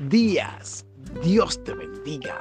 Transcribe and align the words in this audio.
Días. 0.00 0.84
Dios 1.22 1.62
te 1.64 1.72
bendiga. 1.74 2.40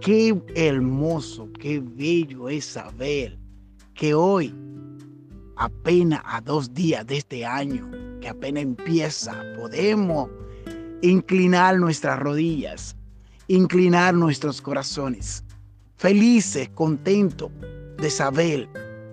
Qué 0.00 0.38
hermoso, 0.54 1.48
qué 1.58 1.80
bello 1.80 2.48
es 2.48 2.64
saber 2.64 3.38
que 3.94 4.12
hoy, 4.14 4.54
apenas 5.56 6.20
a 6.24 6.40
dos 6.40 6.72
días 6.74 7.06
de 7.06 7.18
este 7.18 7.44
año, 7.46 7.90
que 8.20 8.28
apenas 8.28 8.62
empieza, 8.64 9.34
podemos 9.56 10.28
inclinar 11.02 11.78
nuestras 11.78 12.18
rodillas, 12.18 12.96
inclinar 13.48 14.14
nuestros 14.14 14.60
corazones, 14.60 15.42
felices, 15.96 16.68
contentos 16.70 17.50
de 17.98 18.10
saber 18.10 18.68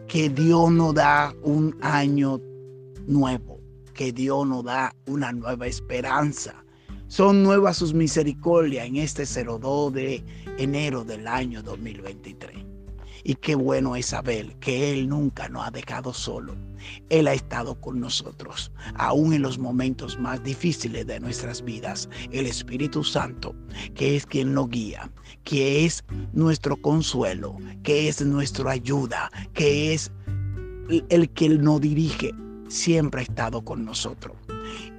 que 0.08 0.30
Dios 0.30 0.72
nos 0.72 0.94
da 0.94 1.34
un 1.42 1.78
año 1.82 2.42
nuevo, 3.08 3.62
que 3.94 4.12
Dios 4.12 4.46
nos 4.46 4.66
da 4.66 4.94
una 5.06 5.32
nueva 5.32 5.68
esperanza 5.68 6.64
son 7.08 7.44
nuevas 7.44 7.78
sus 7.78 7.94
misericordias 7.94 8.86
en 8.86 8.98
este 8.98 9.26
02 9.26 9.94
de 9.94 10.24
enero 10.58 11.04
del 11.04 11.28
año 11.28 11.64
2023. 11.64 12.58
Y 13.24 13.36
qué 13.36 13.56
bueno 13.56 13.96
es 13.96 14.08
saber 14.08 14.56
que 14.60 14.94
Él 14.94 15.10
nunca 15.10 15.50
nos 15.50 15.68
ha 15.68 15.72
dejado 15.72 16.14
solo. 16.14 16.56
Él 17.10 17.28
ha 17.28 17.34
estado 17.34 17.80
con 17.80 18.00
nosotros, 18.00 18.72
aún 18.96 19.34
en 19.34 19.42
los 19.42 19.58
momentos 19.58 20.18
más 20.20 20.44
difíciles 20.44 21.06
de 21.08 21.20
nuestras 21.20 21.62
vidas. 21.62 22.08
El 22.32 22.46
Espíritu 22.46 23.04
Santo, 23.04 23.56
que 23.96 24.16
es 24.16 24.26
quien 24.26 24.54
nos 24.54 24.70
guía, 24.70 25.12
que 25.44 25.86
es 25.86 26.06
nuestro 26.34 26.78
consuelo, 26.82 27.58
que 27.84 28.08
es 28.08 28.22
nuestra 28.22 28.72
ayuda, 28.72 29.32
que 29.54 29.94
es 29.94 30.12
el 31.10 31.30
que 31.32 31.50
nos 31.50 31.82
dirige, 31.82 32.32
siempre 32.70 33.22
ha 33.22 33.24
estado 33.24 33.62
con 33.62 33.84
nosotros. 33.84 34.38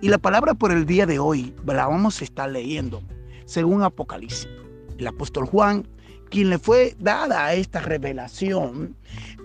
Y 0.00 0.08
la 0.08 0.18
palabra 0.18 0.54
por 0.54 0.70
el 0.70 0.86
día 0.86 1.06
de 1.06 1.18
hoy 1.18 1.52
la 1.66 1.88
vamos 1.88 2.20
a 2.20 2.24
estar 2.24 2.48
leyendo 2.48 3.02
según 3.46 3.82
Apocalipsis. 3.82 4.48
El 4.96 5.08
apóstol 5.08 5.46
Juan, 5.46 5.88
quien 6.30 6.50
le 6.50 6.58
fue 6.58 6.94
dada 7.00 7.52
esta 7.54 7.80
revelación, 7.80 8.94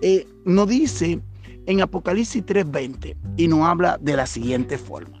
eh, 0.00 0.26
nos 0.44 0.68
dice 0.68 1.20
en 1.66 1.80
Apocalipsis 1.80 2.44
3:20 2.46 3.16
y 3.36 3.48
nos 3.48 3.62
habla 3.62 3.98
de 4.00 4.16
la 4.16 4.26
siguiente 4.26 4.78
forma. 4.78 5.18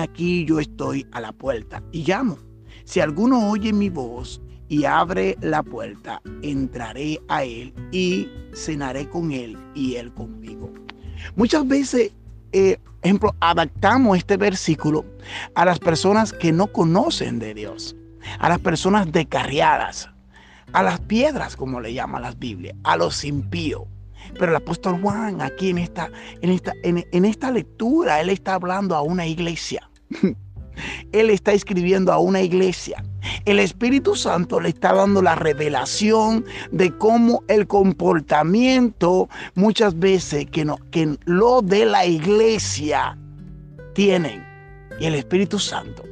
Aquí 0.00 0.44
yo 0.44 0.58
estoy 0.58 1.06
a 1.12 1.20
la 1.20 1.30
puerta 1.30 1.80
y 1.92 2.02
llamo. 2.02 2.38
Si 2.84 2.98
alguno 2.98 3.48
oye 3.50 3.72
mi 3.72 3.90
voz 3.90 4.42
y 4.68 4.84
abre 4.84 5.36
la 5.40 5.62
puerta, 5.62 6.20
entraré 6.42 7.20
a 7.28 7.44
él 7.44 7.72
y 7.92 8.28
cenaré 8.54 9.08
con 9.08 9.30
él 9.30 9.56
y 9.76 9.94
él 9.94 10.12
conmigo. 10.14 10.72
Muchas 11.36 11.66
veces 11.68 12.12
eh, 12.56 12.80
ejemplo, 13.02 13.34
adaptamos 13.40 14.16
este 14.16 14.36
versículo 14.36 15.04
a 15.54 15.64
las 15.64 15.78
personas 15.78 16.32
que 16.32 16.52
no 16.52 16.68
conocen 16.68 17.38
de 17.38 17.54
Dios, 17.54 17.96
a 18.38 18.48
las 18.48 18.58
personas 18.58 19.10
descarriadas, 19.12 20.08
a 20.72 20.82
las 20.82 21.00
piedras, 21.00 21.56
como 21.56 21.80
le 21.80 21.92
llama 21.92 22.20
la 22.20 22.32
Biblia, 22.32 22.74
a 22.84 22.96
los 22.96 23.24
impíos. 23.24 23.82
Pero 24.38 24.46
el 24.46 24.56
apóstol 24.56 25.00
Juan, 25.00 25.40
aquí 25.40 25.70
en 25.70 25.78
esta, 25.78 26.10
en 26.40 26.50
esta, 26.50 26.72
en 26.82 27.24
esta 27.24 27.50
lectura, 27.50 28.20
él 28.20 28.30
está 28.30 28.54
hablando 28.54 28.96
a 28.96 29.02
una 29.02 29.26
iglesia. 29.26 29.88
él 31.12 31.30
está 31.30 31.52
escribiendo 31.52 32.12
a 32.12 32.18
una 32.18 32.42
iglesia 32.42 33.02
el 33.44 33.58
Espíritu 33.58 34.14
Santo 34.14 34.60
le 34.60 34.70
está 34.70 34.92
dando 34.92 35.22
la 35.22 35.34
revelación 35.34 36.44
de 36.70 36.96
cómo 36.96 37.42
el 37.48 37.66
comportamiento 37.66 39.28
muchas 39.54 39.98
veces 39.98 40.46
que, 40.46 40.64
no, 40.64 40.78
que 40.90 41.16
lo 41.24 41.62
de 41.62 41.86
la 41.86 42.06
iglesia 42.06 43.16
tienen. 43.94 44.44
Y 44.98 45.06
el 45.06 45.14
Espíritu 45.14 45.58
Santo 45.58 46.04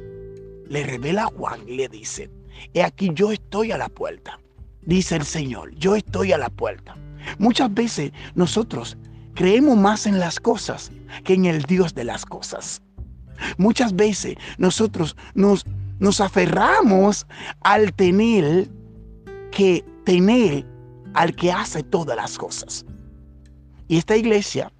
le 0.67 0.83
revela 0.83 1.23
a 1.23 1.27
Juan 1.27 1.61
y 1.67 1.75
le 1.75 1.89
dice, 1.89 2.29
he 2.73 2.83
aquí 2.83 3.11
yo 3.13 3.31
estoy 3.31 3.71
a 3.71 3.77
la 3.77 3.89
puerta. 3.89 4.39
Dice 4.81 5.15
el 5.15 5.25
Señor, 5.25 5.73
yo 5.75 5.95
estoy 5.95 6.31
a 6.31 6.37
la 6.37 6.49
puerta. 6.49 6.95
Muchas 7.39 7.73
veces 7.73 8.11
nosotros 8.35 8.97
creemos 9.33 9.77
más 9.77 10.05
en 10.05 10.19
las 10.19 10.39
cosas 10.39 10.91
que 11.23 11.33
en 11.33 11.45
el 11.45 11.63
Dios 11.63 11.95
de 11.95 12.03
las 12.03 12.25
cosas. 12.25 12.81
Muchas 13.57 13.95
veces 13.95 14.35
nosotros 14.57 15.15
nos 15.33 15.65
nos 15.99 16.19
aferramos 16.21 17.25
al 17.61 17.93
tener 17.93 18.69
que 19.51 19.83
tener 20.03 20.65
al 21.13 21.35
que 21.35 21.51
hace 21.51 21.83
todas 21.83 22.17
las 22.17 22.37
cosas. 22.37 22.85
Y 23.87 23.97
esta 23.97 24.17
iglesia, 24.17 24.71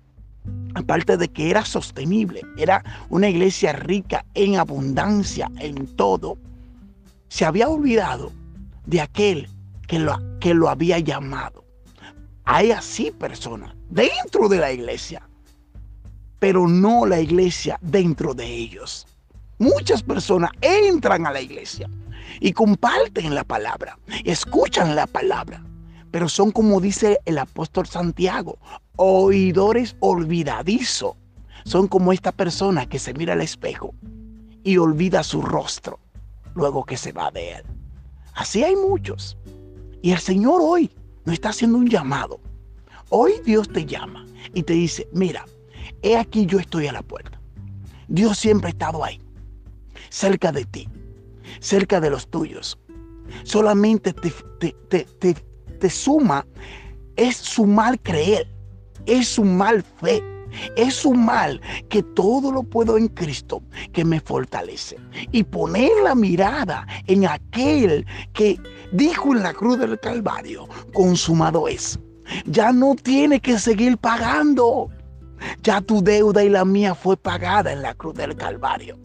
aparte 0.74 1.16
de 1.16 1.30
que 1.30 1.50
era 1.50 1.64
sostenible, 1.64 2.42
era 2.58 2.84
una 3.10 3.30
iglesia 3.30 3.72
rica 3.74 4.26
en 4.34 4.58
abundancia, 4.58 5.50
en 5.60 5.88
todo, 5.96 6.38
se 7.30 7.46
había 7.46 7.70
olvidado 7.70 8.32
de 8.86 9.02
aquel 9.02 9.50
que 9.88 10.00
lo, 10.00 10.18
que 10.40 10.54
lo 10.54 10.70
había 10.70 11.00
llamado. 11.00 11.64
Hay 12.44 12.72
así 12.72 13.12
personas 13.12 13.74
dentro 13.90 14.50
de 14.50 14.58
la 14.58 14.72
iglesia, 14.72 15.28
pero 16.40 16.68
no 16.68 17.06
la 17.06 17.20
iglesia 17.20 17.80
dentro 17.82 18.34
de 18.34 18.46
ellos. 18.46 19.08
Muchas 19.58 20.04
personas 20.04 20.52
entran 20.62 21.26
a 21.26 21.32
la 21.32 21.42
iglesia 21.42 21.90
y 22.40 22.52
comparten 22.52 23.34
la 23.34 23.44
palabra, 23.44 23.98
escuchan 24.26 24.96
la 24.96 25.08
palabra, 25.08 25.64
pero 26.12 26.28
son 26.28 26.52
como 26.52 26.82
dice 26.82 27.20
el 27.26 27.38
apóstol 27.38 27.88
Santiago, 27.88 28.58
oidores 28.98 29.96
olvidadizos. 30.00 31.16
Son 31.64 31.88
como 31.88 32.14
esta 32.14 32.32
persona 32.32 32.86
que 32.86 33.00
se 33.00 33.14
mira 33.14 33.34
al 33.34 33.42
espejo 33.42 33.94
y 34.64 34.78
olvida 34.78 35.24
su 35.24 35.42
rostro 35.42 36.00
luego 36.54 36.84
que 36.86 36.98
se 36.98 37.12
va 37.12 37.32
de 37.32 37.54
él. 37.54 37.64
Así 38.34 38.64
hay 38.64 38.76
muchos. 38.76 39.38
Y 40.02 40.12
el 40.12 40.20
Señor 40.20 40.60
hoy 40.62 40.92
nos 41.26 41.34
está 41.34 41.50
haciendo 41.50 41.78
un 41.78 41.90
llamado. 41.90 42.40
Hoy 43.10 43.34
Dios 43.46 43.68
te 43.70 43.86
llama 43.86 44.26
y 44.54 44.64
te 44.64 44.74
dice, 44.74 45.08
mira, 45.12 45.46
he 46.02 46.18
aquí 46.18 46.46
yo 46.46 46.60
estoy 46.60 46.88
a 46.88 46.94
la 46.94 47.02
puerta. 47.02 47.40
Dios 48.08 48.38
siempre 48.38 48.68
ha 48.68 48.72
estado 48.72 49.04
ahí 49.04 49.20
cerca 50.10 50.52
de 50.52 50.66
ti, 50.66 50.88
cerca 51.60 52.00
de 52.00 52.10
los 52.10 52.28
tuyos. 52.30 52.80
Solamente 53.44 54.14
te, 54.14 55.90
suma, 55.90 56.46
es 57.16 57.36
su 57.36 57.66
mal 57.66 58.00
creer, 58.02 58.48
es 59.06 59.28
su 59.28 59.44
mal 59.44 59.84
fe. 59.84 60.24
Es 60.78 60.94
su 60.94 61.14
mal 61.14 61.60
que 61.90 62.02
todo 62.02 62.50
lo 62.50 62.64
puedo 62.64 62.98
en 62.98 63.10
Cristo 63.10 63.62
que 63.92 64.06
me 64.06 64.22
fortalece. 64.22 64.96
Y 65.34 65.44
poner 65.44 65.92
la 66.02 66.16
mirada 66.16 66.88
en 67.08 67.28
aquel 67.28 68.06
que 68.32 68.58
dijo 68.94 69.36
en 69.36 69.44
la 69.44 69.52
cruz 69.54 69.80
del 69.80 70.00
Calvario, 70.00 70.66
consumado 70.94 71.68
es. 71.68 72.00
Ya 72.46 72.72
no 72.72 72.96
tiene 72.96 73.42
que 73.42 73.60
seguir 73.60 73.98
pagando. 73.98 74.90
Ya 75.64 75.82
tu 75.82 76.04
deuda 76.04 76.44
y 76.44 76.50
la 76.50 76.66
mía 76.66 76.96
fue 76.96 77.18
pagada 77.18 77.72
en 77.72 77.82
la 77.82 77.94
cruz 77.94 78.16
del 78.16 78.36
Calvario. 78.36 78.98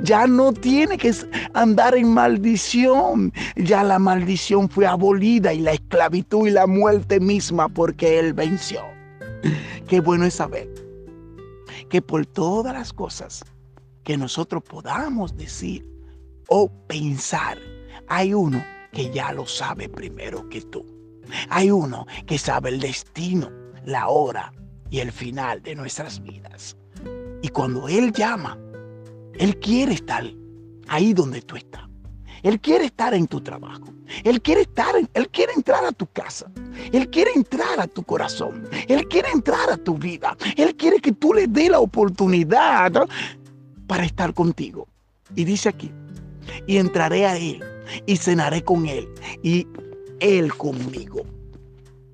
Ya 0.00 0.26
no 0.26 0.52
tiene 0.52 0.96
que 0.96 1.12
andar 1.54 1.96
en 1.96 2.12
maldición. 2.12 3.32
Ya 3.56 3.82
la 3.84 3.98
maldición 3.98 4.68
fue 4.68 4.86
abolida 4.86 5.52
y 5.52 5.60
la 5.60 5.72
esclavitud 5.72 6.46
y 6.46 6.50
la 6.50 6.66
muerte 6.66 7.20
misma 7.20 7.68
porque 7.68 8.18
Él 8.18 8.32
venció. 8.32 8.82
Qué 9.88 10.00
bueno 10.00 10.24
es 10.24 10.34
saber 10.34 10.68
que 11.88 12.02
por 12.02 12.26
todas 12.26 12.72
las 12.72 12.92
cosas 12.92 13.44
que 14.04 14.16
nosotros 14.16 14.62
podamos 14.62 15.36
decir 15.36 15.86
o 16.48 16.68
pensar, 16.86 17.58
hay 18.08 18.34
uno 18.34 18.64
que 18.92 19.10
ya 19.10 19.32
lo 19.32 19.46
sabe 19.46 19.88
primero 19.88 20.48
que 20.48 20.62
tú. 20.62 20.84
Hay 21.50 21.70
uno 21.70 22.06
que 22.26 22.38
sabe 22.38 22.70
el 22.70 22.80
destino, 22.80 23.50
la 23.84 24.08
hora 24.08 24.52
el 25.00 25.12
final 25.12 25.62
de 25.62 25.74
nuestras 25.74 26.22
vidas. 26.22 26.76
Y 27.42 27.48
cuando 27.48 27.88
Él 27.88 28.12
llama, 28.12 28.58
él 29.38 29.58
quiere 29.58 29.92
estar 29.92 30.24
ahí 30.88 31.12
donde 31.12 31.42
tú 31.42 31.56
estás. 31.56 31.82
Él 32.42 32.60
quiere 32.60 32.86
estar 32.86 33.12
en 33.14 33.26
tu 33.26 33.40
trabajo. 33.40 33.92
Él 34.24 34.40
quiere 34.40 34.62
estar, 34.62 34.94
Él 35.14 35.28
quiere 35.30 35.52
entrar 35.54 35.84
a 35.84 35.92
tu 35.92 36.06
casa. 36.06 36.50
Él 36.92 37.10
quiere 37.10 37.32
entrar 37.34 37.80
a 37.80 37.86
tu 37.86 38.02
corazón. 38.02 38.68
Él 38.88 39.06
quiere 39.08 39.30
entrar 39.30 39.70
a 39.70 39.76
tu 39.76 39.98
vida. 39.98 40.36
Él 40.56 40.76
quiere 40.76 41.00
que 41.00 41.12
tú 41.12 41.34
le 41.34 41.48
dé 41.48 41.68
la 41.68 41.80
oportunidad 41.80 43.08
para 43.86 44.04
estar 44.04 44.32
contigo. 44.32 44.86
Y 45.34 45.44
dice 45.44 45.68
aquí, 45.68 45.90
y 46.66 46.76
entraré 46.76 47.26
a 47.26 47.36
Él 47.36 47.62
y 48.06 48.16
cenaré 48.16 48.62
con 48.62 48.86
Él 48.86 49.08
y 49.42 49.66
Él 50.20 50.54
conmigo. 50.54 51.22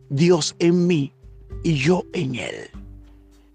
Dios 0.08 0.56
en 0.58 0.86
mí 0.86 1.12
y 1.62 1.74
yo 1.74 2.04
en 2.12 2.36
Él. 2.36 2.70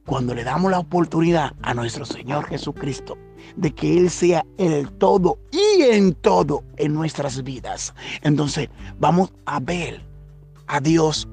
Cuando 0.06 0.34
le 0.34 0.44
damos 0.44 0.72
la 0.72 0.80
oportunidad 0.80 1.54
a 1.62 1.74
nuestro 1.74 2.06
Señor 2.06 2.46
Jesucristo 2.48 3.18
de 3.56 3.74
que 3.74 3.98
Él 3.98 4.10
sea 4.10 4.46
el 4.58 4.90
todo 4.94 5.38
y 5.52 5.84
en 5.84 6.14
todo 6.14 6.64
en 6.78 6.94
nuestras 6.94 7.44
vidas. 7.44 7.94
Entonces 8.22 8.70
vamos 9.00 9.34
a 9.46 9.60
ver 9.60 10.02
a 10.68 10.80
Dios 10.80 11.28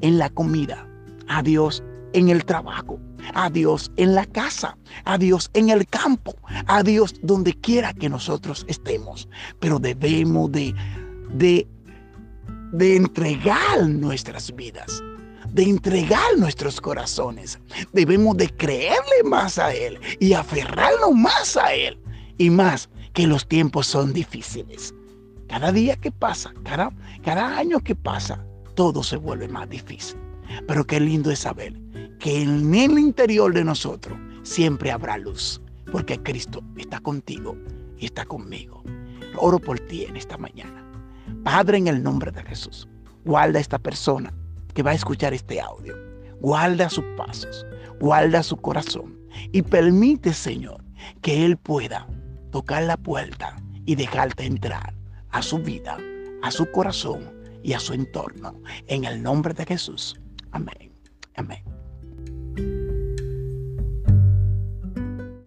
en 0.00 0.18
la 0.18 0.30
comida, 0.30 0.86
a 1.28 1.42
Dios 1.42 1.82
en 2.12 2.28
el 2.28 2.44
trabajo, 2.44 2.98
a 3.34 3.50
Dios 3.50 3.90
en 3.96 4.14
la 4.14 4.24
casa, 4.24 4.76
a 5.04 5.18
Dios 5.18 5.50
en 5.54 5.68
el 5.68 5.86
campo, 5.86 6.34
a 6.66 6.82
Dios 6.82 7.14
donde 7.22 7.52
quiera 7.52 7.92
que 7.92 8.08
nosotros 8.08 8.64
estemos. 8.68 9.28
Pero 9.60 9.78
debemos 9.78 10.50
de, 10.52 10.74
de, 11.34 11.66
de 12.72 12.96
entregar 12.96 13.86
nuestras 13.86 14.54
vidas 14.54 15.02
de 15.56 15.62
entregar 15.62 16.36
nuestros 16.36 16.82
corazones. 16.82 17.58
Debemos 17.94 18.36
de 18.36 18.50
creerle 18.50 19.24
más 19.24 19.58
a 19.58 19.72
Él 19.72 19.98
y 20.20 20.34
aferrarnos 20.34 21.14
más 21.14 21.56
a 21.56 21.72
Él. 21.72 21.98
Y 22.36 22.50
más 22.50 22.90
que 23.14 23.26
los 23.26 23.48
tiempos 23.48 23.86
son 23.86 24.12
difíciles. 24.12 24.94
Cada 25.48 25.72
día 25.72 25.96
que 25.96 26.12
pasa, 26.12 26.52
cada, 26.62 26.92
cada 27.24 27.56
año 27.56 27.80
que 27.80 27.94
pasa, 27.94 28.44
todo 28.74 29.02
se 29.02 29.16
vuelve 29.16 29.48
más 29.48 29.66
difícil. 29.70 30.18
Pero 30.68 30.86
qué 30.86 31.00
lindo 31.00 31.30
es 31.30 31.38
saber 31.38 31.72
que 32.18 32.42
en 32.42 32.74
el 32.74 32.98
interior 32.98 33.54
de 33.54 33.64
nosotros 33.64 34.18
siempre 34.42 34.92
habrá 34.92 35.16
luz, 35.16 35.62
porque 35.90 36.22
Cristo 36.22 36.62
está 36.76 37.00
contigo 37.00 37.56
y 37.96 38.04
está 38.04 38.26
conmigo. 38.26 38.82
Oro 39.38 39.58
por 39.58 39.80
ti 39.80 40.04
en 40.04 40.16
esta 40.18 40.36
mañana. 40.36 40.84
Padre, 41.44 41.78
en 41.78 41.88
el 41.88 42.02
nombre 42.02 42.30
de 42.30 42.42
Jesús, 42.42 42.86
guarda 43.24 43.56
a 43.56 43.62
esta 43.62 43.78
persona 43.78 44.34
que 44.76 44.82
va 44.82 44.90
a 44.90 44.94
escuchar 44.94 45.32
este 45.32 45.58
audio. 45.58 45.96
Guarda 46.40 46.90
sus 46.90 47.04
pasos, 47.16 47.66
guarda 47.98 48.42
su 48.42 48.58
corazón 48.58 49.18
y 49.52 49.62
permite, 49.62 50.34
Señor, 50.34 50.84
que 51.22 51.46
Él 51.46 51.56
pueda 51.56 52.06
tocar 52.52 52.82
la 52.82 52.98
puerta 52.98 53.56
y 53.86 53.94
dejarte 53.94 54.44
entrar 54.44 54.94
a 55.30 55.40
su 55.40 55.58
vida, 55.58 55.96
a 56.42 56.50
su 56.50 56.70
corazón 56.70 57.32
y 57.62 57.72
a 57.72 57.80
su 57.80 57.94
entorno. 57.94 58.60
En 58.86 59.04
el 59.04 59.22
nombre 59.22 59.54
de 59.54 59.64
Jesús. 59.64 60.20
Amén. 60.52 60.92
Amén. 61.36 61.75